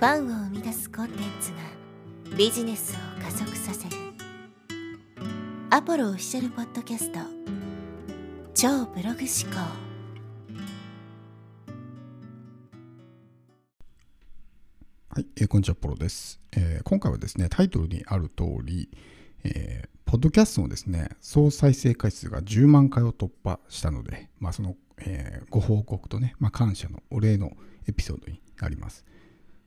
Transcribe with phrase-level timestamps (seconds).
[0.00, 1.58] ファンを生み出すコンテンツが
[2.34, 3.96] ビジネスを加速させる。
[5.68, 7.18] アポロオフィシャルポッドキャスト。
[8.54, 9.60] 超ブログ思考。
[15.10, 18.88] はい、えーこんにちは、ポロです、えー今回はですね、タイトルにある通り、
[19.44, 27.52] えーポッドキャストのですね、総再生回数が10万回を突破したので、まあ、その、えーご報告とね、まあ、感謝のお礼の
[27.86, 29.04] エピソードになります。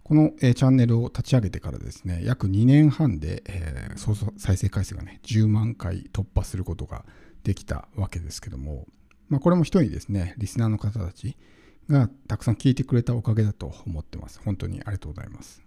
[0.04, 7.05] この、チャンネルを立ち上げてからですね、約2年半で、えー再生回数がね、10万回突破することが
[7.43, 8.85] できたわけですけども、
[9.29, 11.38] まあ、これも一人ですね、リスナーの方たち
[11.89, 14.41] がたくさん聞いてくれたおかげだと思ってます。
[14.43, 15.62] 本当にありがとうございます。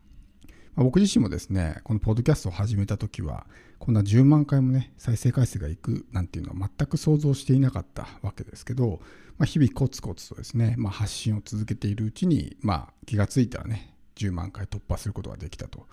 [0.75, 3.47] まあ僕自身もですね、このポッドキャストを始めた時は、
[3.79, 9.01] こんな10万回もね、再生回数がいくなんていうのは全く想像していなかったわけですけど、
[9.39, 15.87] まあ、日々コツコツとですね、まあ、発信を続けているうちに、まあ、気がついたらね、10万回突破することができたと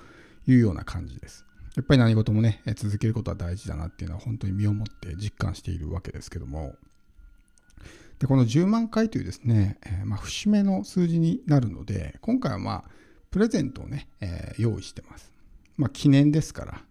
[0.47, 1.45] いうような感じです。
[1.75, 6.75] やっぱり何事もね、続けることは大事だなっていうのは本当に身をもって実感しているわけですけども、
[8.19, 12.83] でこの10万回というですね、えまあ、節目の数字になるので、今回はまあ、
[13.31, 15.31] プレゼントをね、えー用意してます。
[15.77, 16.81] まあ、記念ですから。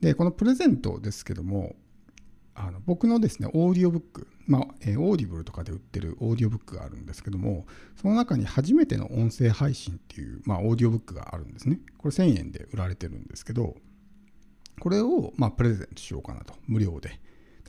[0.00, 1.74] で、このプレゼントですけども、
[2.54, 11.80] あの僕のですね、オーディオブック、まあ、えーオーディブルとかで売ってるオーディオブックがあるんですけども、その中に初めての音声配信っていう、まあ、オーディオブックがあるんですね。
[11.98, 13.76] これ1000円で売られてるんですけど、
[14.80, 17.20] これを、まあ、プレゼントしようかなと、無料で。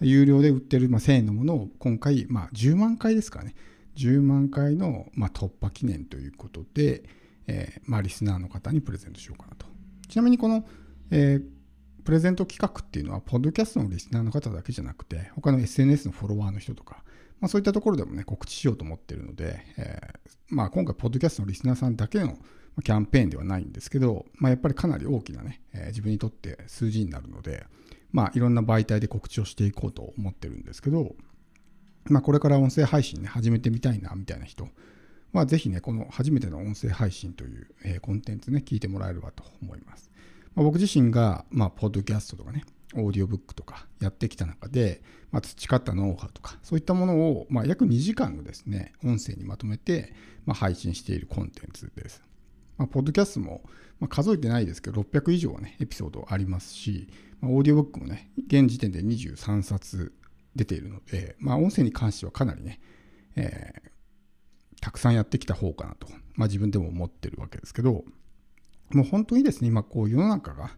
[0.01, 3.55] 有料で売ってる、まあ、1000円のものを今回、まあ、10万回ですからね、
[3.95, 7.03] 10万回の、まあ、突破記念ということで、
[7.47, 9.67] えーまあ、リスナーの方にプレゼントしようかなと。
[10.09, 10.65] ちなみにこの、
[11.11, 11.62] えー
[12.03, 17.03] プレゼント企画っていうのは、ポッドキャストのリスナーの方だけじゃなくて、他の SNS のフォロワーの人とか、
[17.39, 22.37] まあ、そういったところでもね、告知しようと思ってるので、えーまあ、今回、ポッドキャストのリスナーさんだけの
[22.83, 27.65] キャンペーンではないんですけど、まあ、やっぱりかなり大きなね、えー自分にとって数字になるので、
[28.11, 31.15] まあ、いろんな媒体で告知をしていこうと思ってるんですけど、
[32.05, 34.67] まあ、これから音声配信ね、始めてみたいな、みたいな人
[35.31, 40.09] は、ぜひね、この初めての音声配信という、えーコンテンツね、聞いてもらえればと思います。
[40.55, 42.63] まあ、僕自身が、まあ、ポッドキャストとかね、
[42.95, 50.13] オーディオブックとかやってきた中で、まあ、培ったノウハウとか、そういったものを、まあ、約2時間のですね、音声にまとめて、
[50.45, 52.21] まあ、配信しているコンテンツです。
[52.77, 53.61] まあ、ポッドキャストも、
[53.99, 57.07] まあ、数えてないですけど、600以上はね、エピソードありますし、
[57.41, 60.13] まあ、オーディオブックもね、現時点で23冊
[60.55, 62.79] 出ているので、まあ、音声に関してはかなりね、
[63.35, 63.93] えー
[64.83, 68.03] たくさんやってきた方かなと、まあ、自分でも思ってるわけですけど、
[68.93, 70.71] もう本当にですね、今こう世の中が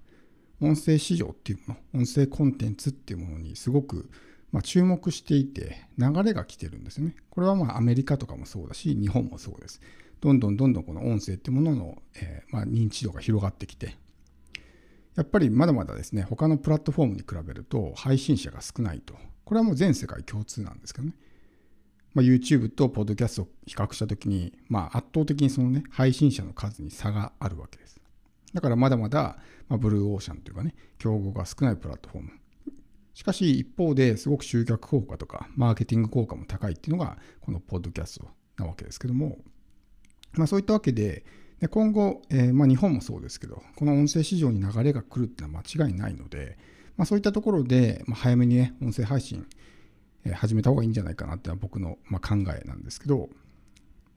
[0.61, 4.09] 音声市場っていうもの、音声コンテンツっていうものにすごく
[4.51, 7.15] ま注目していて流れが来てるんですね。
[7.29, 9.81] これはまあアメリカとかもそうだし、日本もそうです。
[10.21, 13.95] どんどんどんどんこの音声っていうものの、えま認知度が広がってきて、
[15.15, 19.15] やっぱりまだまだですね、他のプラットフォームに比べると配信者が少ないと。
[19.43, 21.13] これはもう全世界共通なんですけどね。
[22.13, 27.99] ま、YouTube とポッドキャストを比較したときに、まあ、圧倒的にそのね、配信者の数に差があるわけです。
[28.55, 32.31] だからまだまだ、まあ、ブルーオーシャンというかね、競合が少ないプラットフォーム。
[33.13, 38.27] しかし一方ですごく集客効果とかマーケティング効果も高いっていうのがこのポッドキャスト
[38.57, 39.38] なわけですけども、
[40.33, 41.23] まあ、そういったわけで
[41.61, 46.57] で今後、えーまあ、日本もそうですけどこの音声市場に流れが来るっていうのは間違いないので、
[46.97, 49.47] まあ、そういったところで、ま、早めにね音声配信
[50.25, 53.29] え始めた方がいいんじゃないかなっていうのは僕の、ま、考えなんですけど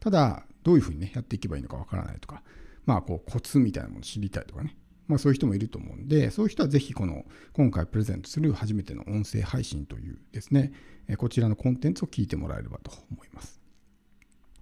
[0.01, 2.43] ただどういうふうにねやっていけばいいのかわからないとか
[2.89, 4.75] まあこうコツみたいなものを知りたいとかね。
[5.09, 10.73] まあそういう人もいると思うんでそういう人はぜひこの今回プレゼントする初めての音声配信というですね
[11.17, 13.61] こちらのコンテンツを聞いてもらえればと思います。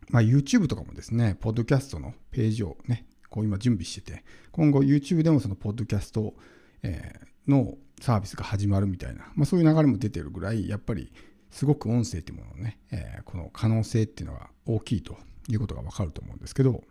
[0.09, 6.35] まあ YouTube とかもですねポッドキャストのページをねこう今準備してて今後 YouTube でもそのポッドキャスト
[6.83, 11.13] えのサービスが始まるみたいな、まあ、そういう流れも出てるぐらいやっぱり
[11.51, 15.17] すごく音声っていうもののね、えこの可能性っていうのが大きいと
[15.49, 16.83] いうことがわかると思うんですけど、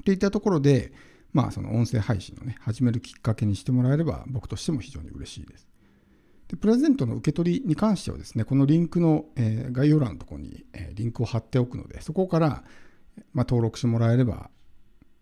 [0.00, 0.92] っていったところで、
[1.32, 5.68] まあその音声配信をね、始めるきっかけにしてもらえれば僕としても非常に嬉しいです。
[6.48, 12.64] で、プレゼントの受け取りに関してはですね、このリンクの、えー概要欄のところに、えーリンクを貼っておくので、そこから、
[13.34, 14.50] まあ、登録してもらえれば、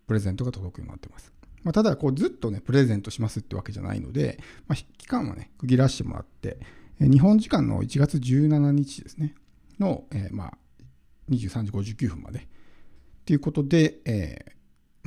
[0.07, 1.33] プレゼントが届くようになってます。
[1.63, 6.59] まあ、ただ、こうずっとね、プレゼントしますってわけじゃないので、まあ、期間はね、区切らしてもらって、
[6.99, 9.35] え日本時間の1月17日ですね、
[9.79, 10.57] の、えーまあ、
[11.29, 12.47] 23時59分まで。
[13.25, 14.56] ということで、えー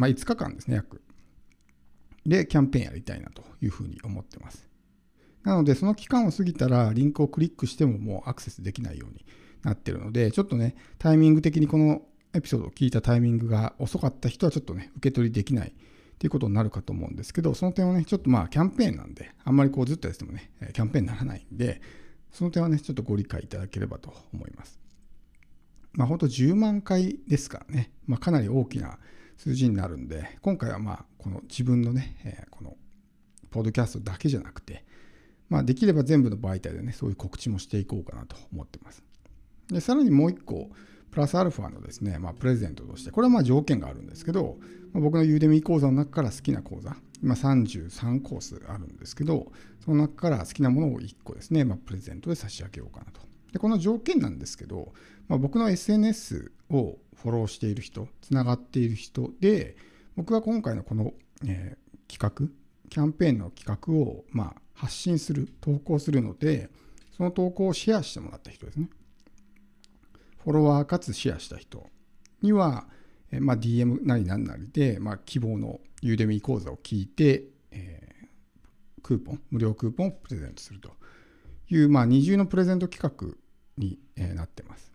[0.01, 1.03] まあ、5日間ですね、約。
[2.25, 4.67] で、キャンペーンやりたいなというふうに思ってます。
[5.43, 9.27] なので、その期間を過ぎたら、リンクをクリックしてももうアクセスできないように
[9.63, 12.01] なってるので、ちょっとね、タイミング的にこの
[12.33, 15.73] エピソードを聞いたタイミングが遅かった人はちょっとね、受け取りできないっ
[16.19, 21.83] ていうことになるかと思うんですけど、その点はね、ちょっとまあキャンペーンなんで、あんまりこうずっとやってもね、キャンペーンにならないんで、
[22.33, 24.81] その点はね、ちょっとご理解いただければと思います。
[25.93, 28.99] まあ本当10万回ですからね、まあかなり大きな
[29.41, 32.77] 数字になるんで、今回はまあこの自分のね、えこの
[33.51, 34.85] ポッドキャストだけじゃなくて、
[35.49, 39.03] まあできれば全部の媒体でね、そういう告知もしていこうかなと思ってます。
[39.69, 40.69] で、さらにもう一個、
[41.11, 44.59] プラスアルファのですね、まあ、プレゼントとして、これはまあ条件があるんですけど、
[44.93, 49.51] まあ、僕のユーデミー講座の中から好きな講座、今33コースあるんですけど、
[49.83, 53.30] その中から好きなものを1個ですね、まあ、プレゼントで差し上げようかなと。
[53.53, 54.93] で、この条件なんですけど、
[55.29, 59.77] まあ、僕の SNS をフォローしている人、つながっている人で、
[60.17, 61.13] 僕は今回のこの、
[61.47, 62.53] えー、企画、
[62.89, 66.71] キャンペーンの企画を、まあ、発信する、投稿するので、
[67.17, 68.89] その投稿をシェアしてもらった人ですね。
[70.43, 71.87] フォロワーかつシェアした人
[72.41, 72.89] には、
[73.31, 80.93] えまあ、DM なりなんなりで、まあ、希望のユーデミー講座を聞いて、えー、クーポン、無料クーポンをプレゼントすると
[81.71, 83.37] いう、まあ、二重のプレゼント企画
[83.79, 84.93] に、え、なってます。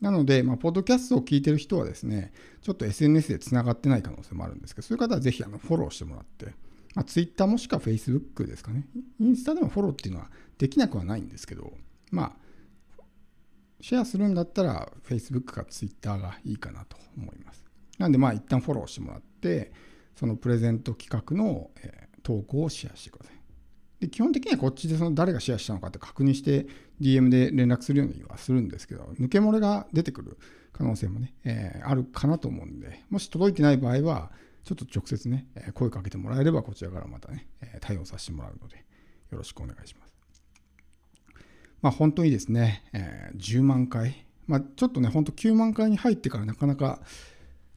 [0.00, 2.32] なので、まあ、ポッドキャストを聞いてる人はですね、
[2.62, 6.46] ちょっと SNS でつながってない可能性もあるんですけど、そういう方はぜひあのフォローしてもらって、
[6.94, 8.86] まあ、Twitter もしくは Facebook ですかね。
[9.18, 11.72] インスタでもフォローっていうのはできなくはないんですけど、
[12.10, 12.44] まあ、
[13.80, 17.64] シェアするんだったら Facebook か Twitter がいいかなと思います。
[17.98, 19.72] なんでまあ一旦フォローしてもらって、
[20.16, 23.34] そのプレゼント企画の、え、投稿をシェアしてください。
[24.04, 26.66] で基本的にはこっちでその誰がシェアしたのかって確認して
[27.00, 30.38] DM で連絡するようにはするんですけど、抜け漏れが出てくる
[30.74, 34.30] 可能性もね、えー、あるかなと思うんで、もし届いてない場合は、
[34.64, 37.46] ちょっと直接ね、声かけてもらえればこちらからまたね、
[37.80, 40.12] 対応させてもらうので、よろしくお願いします。
[41.80, 47.00] まあ、本当にですね、えー、10万回、まあ、ちょっとね、本当9万回に入ってからなかなか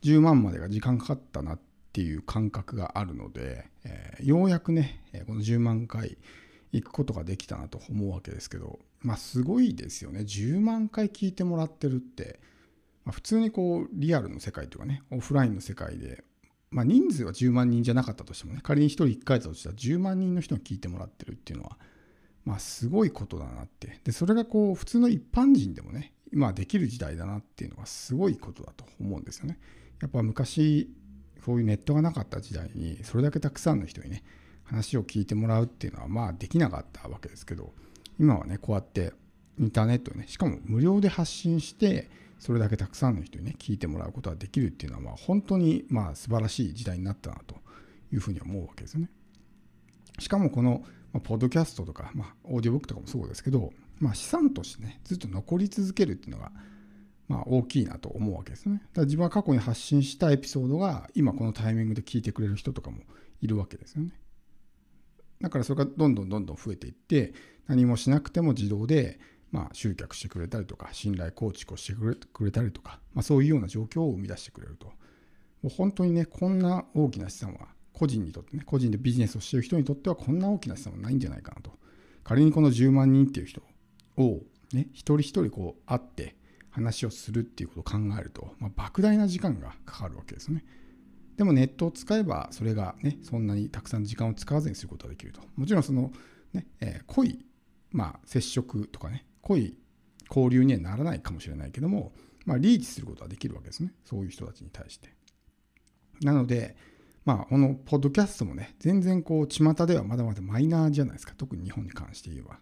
[0.04, 1.60] 10万までが時間かかったなっ
[1.98, 6.16] っていう感覚があるので、えー、ようやくね、この10万回
[6.72, 10.20] 行くことができたなと思うわけですけど、まあ、すごいですよね。
[10.20, 12.40] 10万回聞いてもらってるって、
[13.04, 16.24] まあ、普通にこう、リアルの世界というかね、オフラインの世界で、
[16.70, 21.80] まあ、人数は10万人じゃなかったとしてもね、仮に1人1回だとしたら10万人の人が聞いてもらってるっていうのは、
[22.46, 24.00] まあすごいことだなって。
[24.04, 29.58] で、それがこう普通の一般人でもね、今できる時代だなっていうのはすごいことだと思うんですよね。
[30.00, 30.92] やっぱ昔、
[31.48, 34.22] そういうネットがなかった時代に、それだけたくさんの人にね、
[34.66, 37.72] 話を聞いてもらうっていうのはまあできなかったわけですけど、
[38.20, 39.14] 今はね、こうやって
[39.58, 47.56] インターネットね、しかも無料で発信して、それだけたくさんの人にね、聞いてもらうことができるっていうのは、まあ本当にまあ素晴らしい時代になったなと
[48.12, 49.10] いうふうに思うわけですよね。
[50.20, 50.84] しかもこの
[51.14, 56.52] ま、ポッドキャストとか、まあ、オーディオブックとかもそうですけど、まあ、資産としてね、ずっと残り続けるっていうのが、
[57.28, 58.76] まあ、大きいなと思うわけですね。
[58.76, 63.02] だから自分は過去に発信したエピソードが、今このタイミングで聞いてくれる人とかも
[63.42, 64.12] いるわけですよね。
[65.42, 67.34] だからそれがどんどんどんどん増えていって、
[67.68, 69.20] 何もしなくても自動で、
[69.52, 74.88] まあ、集客してくれたりとか、信頼構築をしてくれたりとか、まあ、そういうような状況を生み出してくれると。
[74.88, 74.94] も
[75.66, 81.72] う本当にね、こんな大きな資産は個人にとってね、個人でビジネスをしている人にとってはこんな大きな資産はないんじゃないかなと。
[82.24, 83.62] 仮にこの10万人っていう人
[84.18, 84.42] を、
[84.74, 86.36] ね、一人一人こう会って
[86.78, 90.64] 話をするっていうことを考えると、まあ、莫大な時間がかかるわけですね。
[91.36, 95.42] でもネットを使えばそれがね、そんなにたくさん時間を使わずにすることができると。
[95.56, 96.12] もちろんその、
[96.54, 97.46] ね、えー、濃い、
[97.92, 99.76] まあ、接触とかね、濃い
[100.30, 102.14] 交流にはならないかもしれないけども、
[102.46, 103.94] まあ、リーチすることができるわけですね。
[104.06, 105.10] そういう人たちに対して。
[106.22, 106.76] なので、
[107.26, 111.34] まあ、このポッドキャストもね、全然こう、巷ではまだまだマイナーじゃないですか。
[111.36, 112.52] 特に日本に関して言えば。
[112.52, 112.60] ま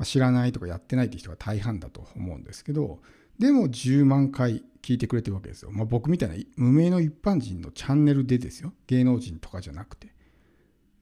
[0.00, 3.00] あ、知らないとかやってないって人が大半だと思うんですけど、
[3.42, 5.72] でも10万回聞いてくれてるわけですよ。
[5.72, 8.72] まあ、僕みたいな無名の一般人のチャンネルでですよ。
[8.86, 10.14] 芸能人とかじゃなくて。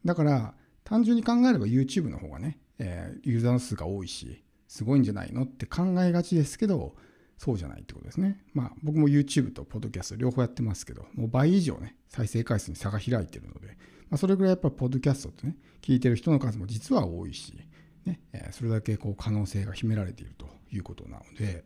[0.07, 6.97] だから、単純に考えれば YouTube の方がね、えー、ユーザーの数が多いし、すごいんじゃないのって考えがちですけど、
[7.37, 8.43] そうじゃないってことですね。
[8.55, 13.77] まあ僕も YouTube と Podcast 両方やってますけど、もう倍以上ね、再生回数に差が開いてるので、
[14.09, 17.53] まあ、それぐらいやっぱ Podcast ってね、聞いてる人の数も実は多いし、
[18.07, 18.19] ね、
[18.53, 21.65] それだけこう可能性が秘められているということなので、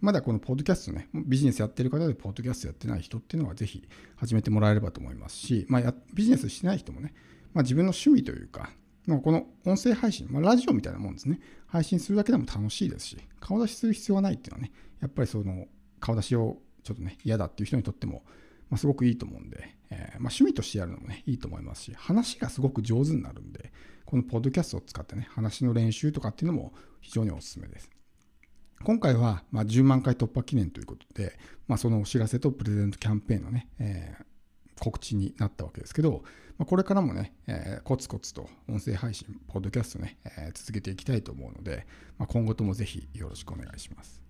[0.00, 3.86] まだこのポッドキャストね、ビジネスやってる方でポッドキャストやってない人っていうのはぜひ
[4.16, 7.14] 始めてもらえればと思いますし、まあ、ビジネスしてない人もね、
[7.52, 8.70] まあ、自分の趣味というか、
[9.06, 11.40] まあ、この音声配信、まあ、ラジオみたいなもんですね。
[11.66, 15.66] 配信するだけでも楽しいですし、顔出しする必要はないっていうのはね、やっぱりその
[16.00, 18.22] 顔出しをちょっとね、嫌だっていう人にとっても、
[18.70, 23.72] まあ、すごくいいと思うんで、えー、まあ、趣味としてやるのもね、いいと思いますし、話がすごく上手になるんで、
[24.04, 27.90] このポッドキャストを使ってね、話の練習とかっていうのも非常におすすめです。
[28.82, 31.38] 今回はま10万回突破記念ということで、
[31.68, 34.24] まあ、そのお知らせとプレゼントキャンペーンのね、えー、
[34.80, 36.22] 告知になったわけですけど、
[36.58, 41.86] まあ、これからもね、えー、コツコツと音声配信、ポッドキャストね、えー、続けていきたいと思うので、
[42.18, 44.23] まあ、今後ともぜひよろしくお願いします。